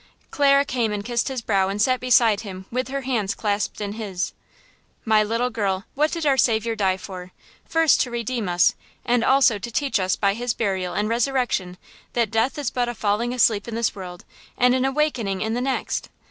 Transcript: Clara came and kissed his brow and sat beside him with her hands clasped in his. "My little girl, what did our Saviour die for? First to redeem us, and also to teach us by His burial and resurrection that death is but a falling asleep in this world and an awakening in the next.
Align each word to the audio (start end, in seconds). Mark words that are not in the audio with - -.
Clara 0.31 0.65
came 0.65 0.91
and 0.91 1.05
kissed 1.05 1.27
his 1.27 1.43
brow 1.43 1.69
and 1.69 1.79
sat 1.79 1.99
beside 1.99 2.41
him 2.41 2.65
with 2.71 2.87
her 2.87 3.01
hands 3.01 3.35
clasped 3.35 3.79
in 3.79 3.93
his. 3.93 4.33
"My 5.05 5.21
little 5.21 5.51
girl, 5.51 5.85
what 5.93 6.09
did 6.11 6.25
our 6.25 6.37
Saviour 6.37 6.75
die 6.75 6.97
for? 6.97 7.33
First 7.65 8.01
to 8.01 8.09
redeem 8.09 8.49
us, 8.49 8.73
and 9.05 9.23
also 9.23 9.59
to 9.59 9.69
teach 9.69 9.99
us 9.99 10.15
by 10.15 10.33
His 10.33 10.55
burial 10.55 10.95
and 10.95 11.07
resurrection 11.07 11.77
that 12.13 12.31
death 12.31 12.57
is 12.57 12.71
but 12.71 12.89
a 12.89 12.95
falling 12.95 13.31
asleep 13.31 13.67
in 13.67 13.75
this 13.75 13.93
world 13.93 14.25
and 14.57 14.73
an 14.73 14.85
awakening 14.85 15.41
in 15.41 15.53
the 15.53 15.61
next. 15.61 16.09